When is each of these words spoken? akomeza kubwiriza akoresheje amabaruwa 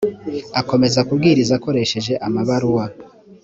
akomeza 0.61 0.99
kubwiriza 1.07 1.53
akoresheje 1.59 2.13
amabaruwa 2.27 2.85